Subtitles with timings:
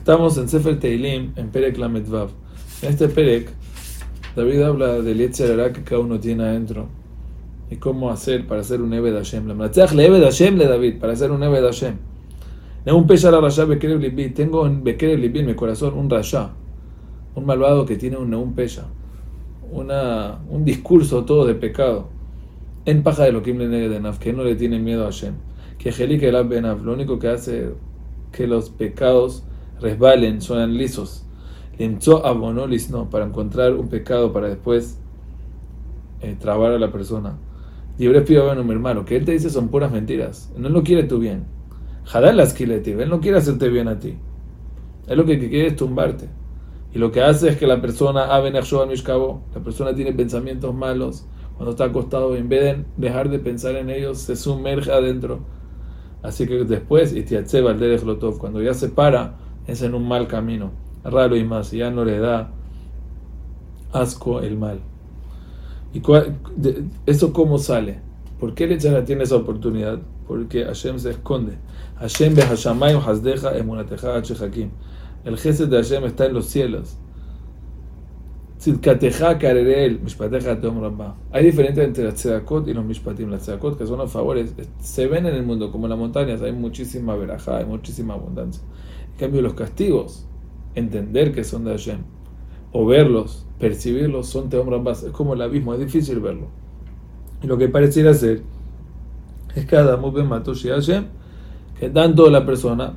[0.00, 2.30] Estamos en Sefer Teilim, en Perek Lametvav.
[2.80, 3.50] En este Perek,
[4.34, 6.88] David habla del Yetzerara que cada uno tiene adentro
[7.70, 9.46] y cómo hacer para hacer un Ebed Hashem.
[9.46, 11.96] Le Ebed Hashem le David, para hacer un Ebed Hashem.
[12.86, 14.32] un.
[14.34, 16.54] Tengo en Bekerev en mi corazón un Rasha,
[17.34, 18.86] un malvado que tiene un Neum Pesha,
[19.70, 22.08] una, un discurso todo de pecado.
[22.86, 23.52] En paja de lo que
[24.18, 25.34] que no le tiene miedo a Hashem.
[25.78, 27.74] Que Jelik el Benav, lo único que hace
[28.32, 29.44] que los pecados
[29.80, 31.24] resbalen, suenan lisos.
[31.78, 34.98] Limtzó abonolis no, para encontrar un pecado para después
[36.20, 37.38] eh, trabar a la persona.
[37.98, 40.52] Libre pido mi hermano, que él te dice son puras mentiras.
[40.56, 41.44] no lo quiere tu bien.
[42.04, 44.16] Jadal las él no quiere hacerte bien a ti.
[45.06, 46.28] Él lo que quiere es tumbarte.
[46.92, 51.26] Y lo que hace es que la persona, la persona tiene pensamientos malos.
[51.56, 55.40] Cuando está acostado, en vez de dejar de pensar en ellos, se sumerge adentro.
[56.22, 57.14] Así que después,
[58.38, 59.36] cuando ya se para,
[59.70, 60.72] es en un mal camino,
[61.04, 62.50] raro y más, ya no le da
[63.92, 64.80] asco el mal.
[65.92, 66.02] ¿Y
[67.06, 68.00] eso cómo sale?
[68.38, 70.00] ¿Por qué el Echara tiene esa oportunidad?
[70.26, 71.58] Porque Hashem se esconde.
[71.98, 74.22] Hashem hasdeja emunateja.
[75.24, 76.96] El jefe de Hashem está en los cielos.
[81.32, 83.30] Hay diferencia entre la tzedakot y los mishpatim.
[83.30, 86.40] Las tzedakot, que son los favores, se ven en el mundo como en las montañas,
[86.42, 88.62] hay muchísima verajá, hay muchísima abundancia
[89.20, 90.26] cambio, los castigos,
[90.74, 91.98] entender que son de Hashem,
[92.72, 96.48] o verlos, percibirlos, son Teom Es como el abismo, es difícil verlo.
[97.42, 98.42] Lo que pareciera ser
[99.54, 101.04] es que Adam Ben Matoshi Hashem,
[101.78, 102.94] que tanto la persona,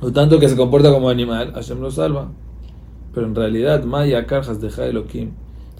[0.00, 2.30] o tanto que se comporta como animal, Hashem lo salva.
[3.14, 5.30] Pero en realidad, Maya Karjas de Elohim,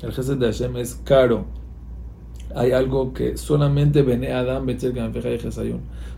[0.02, 1.44] el jefe de Hashem es caro
[2.56, 4.76] hay algo que solamente Bene Adam, y.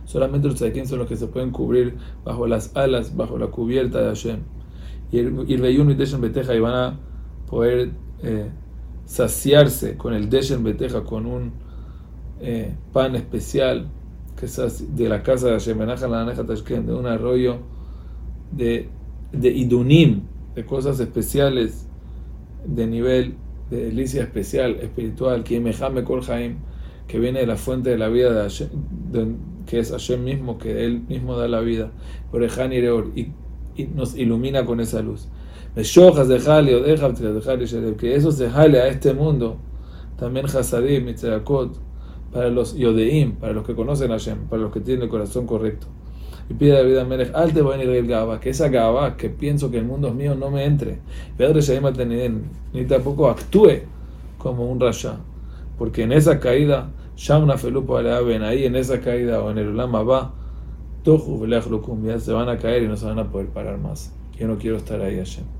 [0.05, 3.99] Solamente los tzadikim son los que se pueden cubrir bajo las alas, bajo la cubierta
[3.99, 4.39] de Hashem.
[5.11, 6.99] Y el Beyun y Deshen Beteja y van a
[7.49, 7.91] poder
[8.23, 8.49] eh,
[9.05, 11.51] saciarse con el Deshen Beteja, con un
[12.39, 13.89] eh, pan especial
[14.37, 17.57] que es de la casa de Hashem, de un arroyo
[18.53, 18.87] de,
[19.33, 20.21] de idunim,
[20.55, 21.85] de cosas especiales
[22.65, 23.35] de nivel
[23.69, 25.59] de delicia especial, espiritual, que
[27.19, 28.47] viene de la fuente de la vida
[29.11, 29.35] de,
[29.65, 31.91] que es Hashem mismo, que Él mismo da la vida,
[32.31, 33.31] por y,
[33.75, 35.27] y nos ilumina con esa luz.
[35.75, 35.81] Que
[38.15, 39.57] eso se jale a este mundo,
[40.17, 41.13] también Hasadim,
[42.31, 45.45] para los Yodeim, para los que conocen a Hashem, para los que tienen el corazón
[45.45, 45.87] correcto
[46.49, 49.77] y pide a David Amelech, alte voy a Gaba, que esa Gaba, que pienso que
[49.77, 50.97] el mundo es mío, no me entre.
[51.37, 51.59] Pedro
[52.73, 53.81] ni tampoco actúe
[54.37, 55.17] como un rasha,
[55.77, 60.01] porque en esa caída, Shamna Felupa ven ahí en esa caída o en el Ulama
[60.01, 60.33] va,
[61.03, 64.13] Tohu ya se van a caer y no se van a poder parar más.
[64.37, 65.58] Yo no quiero estar ahí, Hashem.